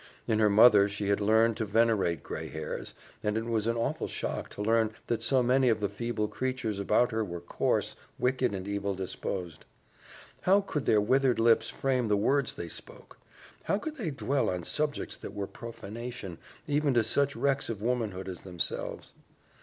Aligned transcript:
In 0.25 0.39
her 0.39 0.49
mother 0.49 0.89
she 0.89 1.09
had 1.09 1.21
learned 1.21 1.57
to 1.57 1.63
venerate 1.65 2.23
gray 2.23 2.49
hairs, 2.49 2.95
and 3.21 3.37
it 3.37 3.45
was 3.45 3.67
an 3.67 3.77
awful 3.77 4.07
shock 4.07 4.49
to 4.49 4.61
learn 4.63 4.95
that 5.05 5.21
so 5.21 5.43
many 5.43 5.69
of 5.69 5.79
the 5.79 5.89
feeble 5.89 6.27
creatures 6.27 6.79
about 6.79 7.11
her 7.11 7.23
were 7.23 7.39
coarse, 7.39 7.95
wicked, 8.17 8.55
and 8.55 8.67
evil 8.67 8.95
disposed. 8.95 9.63
How 10.41 10.61
could 10.61 10.87
their 10.87 11.01
withered 11.01 11.37
lips 11.39 11.69
frame 11.69 12.07
the 12.07 12.17
words 12.17 12.53
they 12.53 12.67
spoke? 12.67 13.19
How 13.65 13.77
could 13.77 13.97
they 13.97 14.09
dwell 14.09 14.49
on 14.49 14.63
subjects 14.63 15.15
that 15.17 15.35
were 15.35 15.45
profanation, 15.45 16.39
even 16.67 16.95
to 16.95 17.03
such 17.03 17.35
wrecks 17.35 17.69
of 17.69 17.83
womanhood 17.83 18.27
as 18.27 18.41
themselves? 18.41 19.13